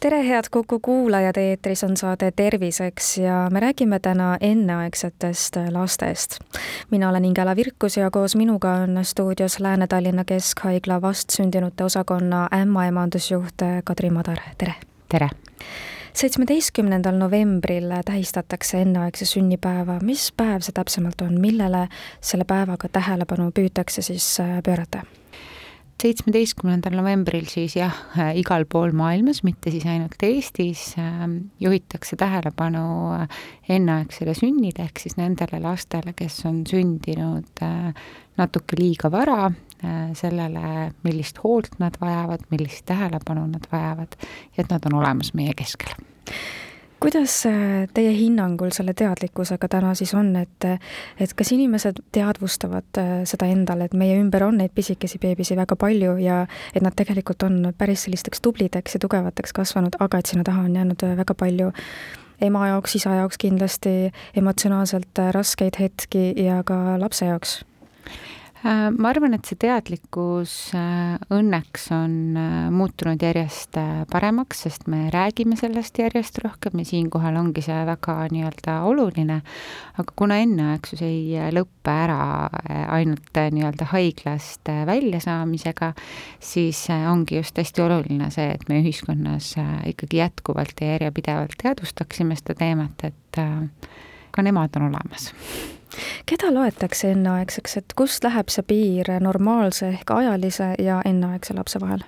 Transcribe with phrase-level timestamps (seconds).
[0.00, 6.38] tere, head Kuku kuulajad, eetris on saade Terviseks ja me räägime täna enneaegsetest lastest.
[6.90, 14.10] mina olen Ingela Virkus ja koos minuga on stuudios Lääne-Tallinna Keskhaigla vastsündinute osakonna ämmaemandusjuht Kadri
[14.10, 14.74] Madar, tere!
[15.08, 15.28] tere!
[16.12, 21.88] seitsmeteistkümnendal novembril tähistatakse enneaegse sünnipäeva, mis päev see täpsemalt on, millele
[22.20, 25.04] selle päevaga tähelepanu püütakse siis pöörata?
[26.00, 32.84] Seitsmeteistkümnendal novembril siis jah, äh, igal pool maailmas, mitte siis ainult Eestis, ähm, juhitakse tähelepanu
[33.16, 33.40] äh,
[33.76, 37.90] enneaegsele sünnile, ehk siis nendele lastele, kes on sündinud äh,
[38.40, 39.50] natuke liiga vara,
[40.16, 45.56] sellele, millist hoolt nad vajavad, millist tähelepanu nad vajavad ja et nad on olemas meie
[45.56, 45.96] keskel
[47.00, 50.66] kuidas äh, teie hinnangul selle teadlikkusega täna siis on, et
[51.20, 55.76] et kas inimesed teadvustavad äh, seda endale, et meie ümber on neid pisikesi beebisi väga
[55.80, 56.42] palju ja
[56.74, 60.76] et nad tegelikult on päris sellisteks tublideks ja tugevateks kasvanud, aga et sinna taha on
[60.76, 61.72] jäänud äh, väga palju
[62.40, 67.60] ema jaoks, isa jaoks kindlasti emotsionaalselt raskeid hetki ja ka lapse jaoks
[68.62, 73.78] ma arvan, et see teadlikkus äh, õnneks on äh, muutunud järjest
[74.12, 79.40] paremaks, sest me räägime sellest järjest rohkem ja siinkohal ongi see väga nii-öelda oluline.
[80.00, 82.20] aga kuna enneaegsus ei lõppe ära
[82.92, 85.92] ainult nii-öelda haiglast väljasaamisega,
[86.40, 89.54] siis ongi just hästi oluline see, et me ühiskonnas
[89.88, 93.42] ikkagi jätkuvalt ja järjepidevalt teadvustaksime seda teemat, et
[94.30, 95.30] ka nemad on olemas
[96.30, 102.04] keda loetakse enneaegseks, et kust läheb see piir normaalse ehk ajalise ja enneaegse lapse vahel?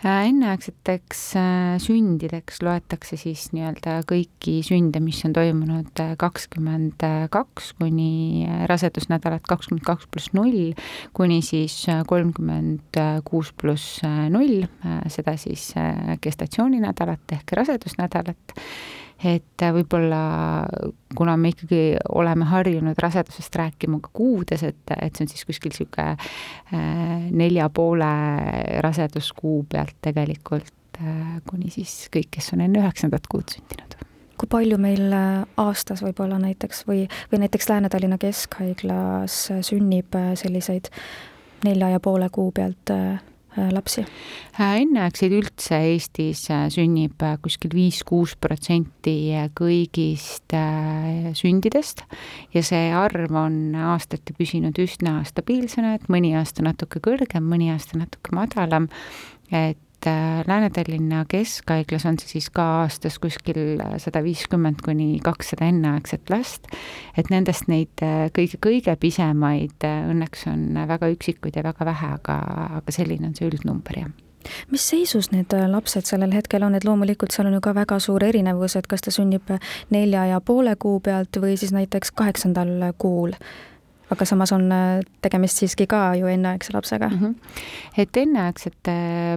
[0.00, 7.04] Äh, enneaegseteks äh, sündideks loetakse siis nii-öelda kõiki sünde, mis on toimunud äh, kakskümmend
[7.34, 10.72] kaks kuni rasedusnädalat kakskümmend kaks pluss null,
[11.12, 12.96] kuni siis kolmkümmend
[13.28, 14.00] kuus pluss
[14.32, 14.64] null,
[15.12, 15.68] seda siis
[16.24, 18.56] gestatsiooninädalat ehk rasedusnädalat
[19.24, 20.20] et võib-olla
[21.16, 25.74] kuna me ikkagi oleme harjunud rasedusest rääkima ka kuudes, et, et see on siis kuskil
[25.74, 28.10] niisugune äh, nelja poole
[28.84, 33.98] raseduskuu pealt tegelikult äh, kuni siis kõik, kes on enne üheksandat kuud sündinud.
[34.40, 40.88] Kui palju meil äh, aastas võib-olla näiteks või, või näiteks Lääne-Tallinna Keskhaiglas sünnib selliseid
[41.64, 43.18] nelja ja poole kuu pealt Äh,
[43.56, 44.04] lapsi?
[44.56, 50.56] Äh, enneaegseid üldse Eestis äh, sünnib kuskil viis-kuus protsenti kõigist
[51.40, 52.04] sündidest
[52.54, 58.00] ja see arv on aastati püsinud üsna stabiilsena, et mõni aasta natuke kõrgem, mõni aasta
[58.00, 58.90] natuke madalam,
[59.50, 65.68] et et äh, Lääne-Tallinna Keskhaiglas on see siis ka aastas kuskil sada viiskümmend kuni kakssada
[65.68, 66.70] enneaegset last,
[67.18, 72.12] et nendest neid äh, kõige, kõige pisemaid äh, õnneks on väga üksikuid ja väga vähe,
[72.16, 72.40] aga,
[72.80, 74.10] aga selline on see üldnumber, jah.
[74.72, 78.24] Mis seisus need lapsed sellel hetkel on, et loomulikult seal on ju ka väga suur
[78.24, 79.52] erinevus, et kas ta sünnib
[79.92, 83.36] nelja ja poole kuu pealt või siis näiteks kaheksandal kuul
[84.10, 87.18] aga samas on äh, tegemist siiski ka ju enneaegse lapsega mm.
[87.18, 87.34] -hmm.
[87.98, 88.94] et enneaegsete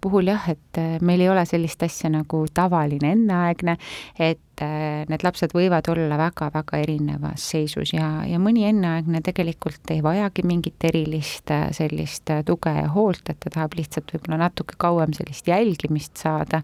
[0.00, 3.76] puhul jah, et äh, meil ei ole sellist asja nagu tavaline enneaegne,
[4.18, 10.02] et äh, need lapsed võivad olla väga-väga erinevas seisus ja, ja mõni enneaegne tegelikult ei
[10.02, 15.46] vajagi mingit erilist sellist tuge ja hoolt, et ta tahab lihtsalt võib-olla natuke kauem sellist
[15.46, 16.62] jälgimist saada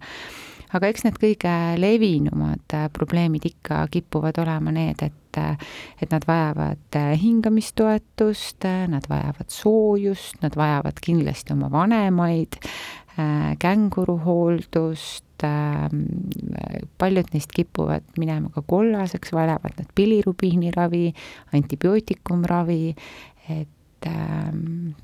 [0.77, 8.66] aga eks need kõige levinumad probleemid ikka kipuvad olema need, et et nad vajavad hingamistoetust,
[8.93, 12.59] nad vajavad soojust, nad vajavad kindlasti oma vanemaid,
[13.65, 15.47] känguruhooldust,
[17.00, 21.06] paljud neist kipuvad minema ka kollaseks, vajavad nad pilirubiiniravi,
[21.56, 22.83] antibiootikumravi,
[23.56, 23.69] et
[24.06, 24.52] äh,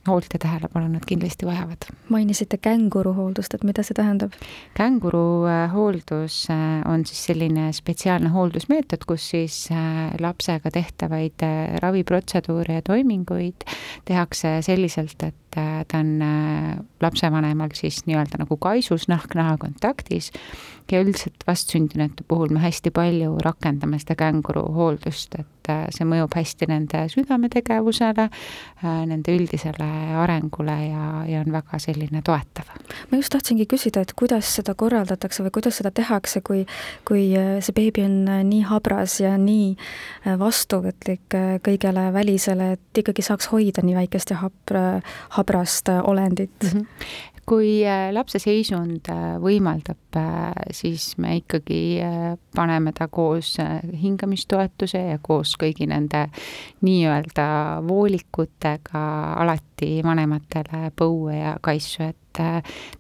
[0.08, 1.88] hoolt ja tähelepanu nad kindlasti vajavad.
[2.08, 4.32] mainisite känguruhooldust, et mida see tähendab?
[4.76, 12.82] känguruhooldus äh, on siis selline spetsiaalne hooldusmeetod, kus siis äh, lapsega tehtavaid äh, raviprotseduure ja
[12.82, 13.68] toiminguid
[14.04, 16.20] tehakse selliselt, et ta on
[17.00, 20.28] lapsevanemal siis nii-öelda nagu kaisus nahk-naha kontaktis
[20.92, 25.57] ja üldiselt vastsündinute puhul me hästi palju rakendame seda känguruhooldust, et
[25.94, 28.28] see mõjub hästi nende südametegevusele,
[28.82, 29.88] nende üldisele
[30.22, 32.70] arengule ja, ja on väga selline toetav.
[33.10, 36.64] ma just tahtsingi küsida, et kuidas seda korraldatakse või kuidas seda tehakse, kui,
[37.08, 39.74] kui see beebi on nii habras ja nii
[40.40, 44.86] vastuvõtlik kõigele välisele, et ikkagi saaks hoida nii väikest ja habra,
[45.38, 46.78] habrast olendit mm?
[46.78, 51.80] -hmm kui äh, lapse seisund äh, võimaldab, äh, siis me ikkagi
[52.54, 53.56] paneme ta koos
[54.02, 56.26] hingamistoetuse ja koos kõigi nende
[56.84, 57.48] nii-öelda
[57.88, 59.04] voolikutega
[59.40, 62.42] alati vanematele põue ja kaisu, et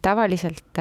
[0.02, 0.80] tavaliselt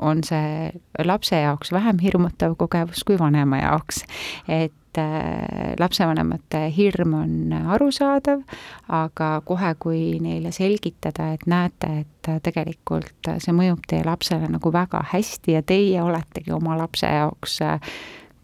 [0.00, 0.70] on see
[1.04, 4.04] lapse jaoks vähem hirmutav kogemus kui vanema jaoks.
[4.48, 8.42] et et äh, lapsevanemate hirm on arusaadav,
[8.88, 15.04] aga kohe, kui neile selgitada, et näete, et tegelikult see mõjub teie lapsele nagu väga
[15.12, 17.78] hästi ja teie oletegi oma lapse jaoks äh,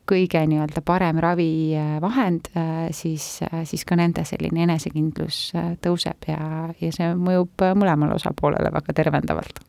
[0.06, 5.48] kõige nii-öelda parem ravivahend, äh, siis, siis ka nende selline enesekindlus
[5.82, 9.65] tõuseb ja, ja see mõjub mõlemale osapoolele väga tervendavalt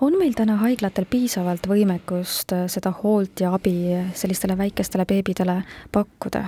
[0.00, 3.76] on meil täna haiglatel piisavalt võimekust äh, seda hoolt ja abi
[4.18, 6.44] sellistele väikestele beebidele pakkuda?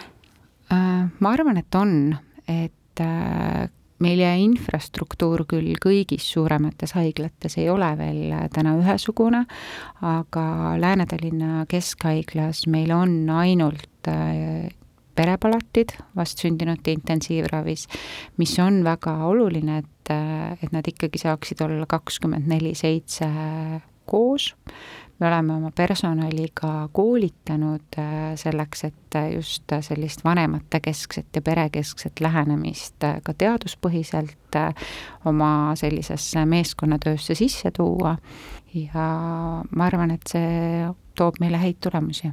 [0.72, 2.14] Äh, ma arvan, et on,
[2.48, 3.66] et äh,
[4.04, 9.44] meie infrastruktuur küll kõigis suuremates haiglates ei ole veel täna ühesugune,
[10.02, 10.46] aga
[10.82, 14.10] Lääne-Tallinna Keskhaiglas meil on ainult
[15.14, 17.86] perepalatid vastsündinute intensiivravis,
[18.38, 20.12] mis on väga oluline, et,
[20.62, 23.28] et nad ikkagi saaksid olla kakskümmend neli seitse
[24.06, 24.54] koos.
[25.20, 27.96] me oleme oma personali ka koolitanud
[28.36, 34.58] selleks, et just sellist vanematekeskset ja perekeskset lähenemist äh, ka teaduspõhiselt
[35.24, 38.16] oma sellisesse meeskonnatöösse sisse tuua
[38.74, 39.08] ja
[39.70, 42.32] ma arvan, et see toob meile häid tulemusi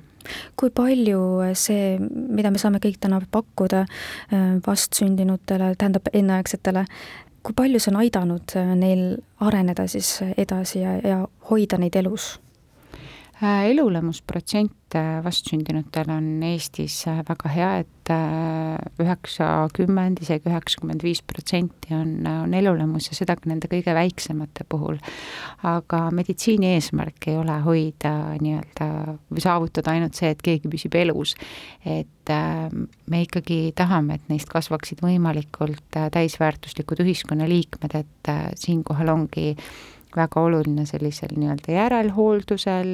[0.60, 1.22] kui palju
[1.58, 6.86] see, mida me saame kõik täna pakkuda äh, vastsündinutele, tähendab enneaegsetele,
[7.42, 9.04] kui palju see on aidanud äh, neil
[9.42, 11.20] areneda siis edasi ja, ja
[11.50, 12.34] hoida neid elus?
[13.42, 18.12] Äh, elulemusprotsent vastsündinutel on Eestis väga hea, et
[19.04, 25.00] üheksakümmend, isegi üheksakümmend viis protsenti on, on elulemus ja seda ka nende kõige väiksemate puhul.
[25.68, 28.90] aga meditsiini eesmärk ei ole hoida nii-öelda
[29.32, 31.36] või saavutada ainult see, et keegi püsib elus.
[31.86, 38.32] et me ikkagi tahame, et neist kasvaksid võimalikult täisväärtuslikud ühiskonnaliikmed, et
[38.62, 39.56] siinkohal ongi
[40.16, 42.92] väga oluline sellisel nii-öelda järelhooldusel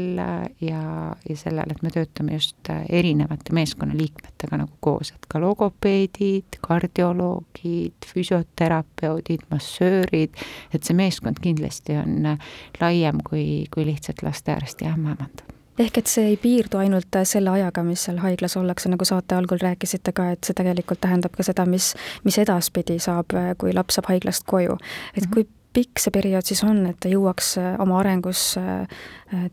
[0.62, 0.82] ja,
[1.30, 9.48] ja sellel, et me töötame just erinevate meeskonnaliikmetega nagu koos, et ka logopeedid, kardioloogid, füsioterapeudid,
[9.52, 10.38] massöörid,
[10.74, 12.34] et see meeskond kindlasti on
[12.82, 15.46] laiem kui, kui lihtsalt lastearst ja ämmaemand
[15.78, 19.62] ehk et see ei piirdu ainult selle ajaga, mis seal haiglas ollakse, nagu saate algul
[19.62, 21.92] rääkisite ka, et see tegelikult tähendab ka seda, mis,
[22.26, 24.78] mis edaspidi saab, kui laps saab haiglast koju.
[25.14, 25.34] et -hmm.
[25.34, 25.48] kui
[25.78, 28.98] pikk see periood siis on, et ta jõuaks äh, oma arengus äh,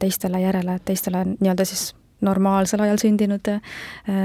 [0.01, 1.93] teistele järele, teistele nii-öelda siis
[2.25, 3.79] normaalsel ajal sündinud äh,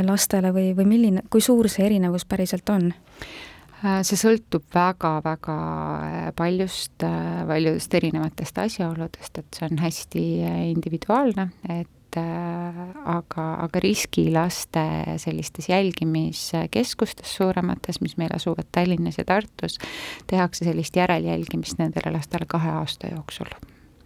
[0.08, 2.92] lastele või, või milline, kui suur see erinevus päriselt on?
[3.80, 5.54] see sõltub väga-väga
[6.36, 10.24] paljust, paljudest erinevatest asjaoludest, et see on hästi
[10.74, 14.86] individuaalne, et Äh, aga, aga riskilaste
[15.18, 19.78] sellistes jälgimiskeskustes suuremates, mis meil asuvad Tallinnas ja Tartus,
[20.28, 23.52] tehakse sellist järeljälgimist nendele lastele kahe aasta jooksul.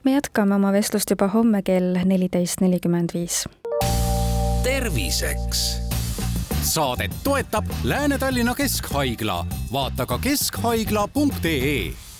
[0.03, 3.45] me jätkame oma vestlust juba homme kell neliteist nelikümmend viis.
[4.63, 5.83] terviseks
[6.63, 12.12] saadet toetab Lääne-Tallinna Keskhaigla, vaata ka keskhaigla.ee